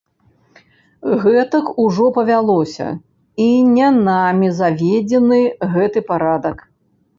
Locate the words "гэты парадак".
5.77-6.69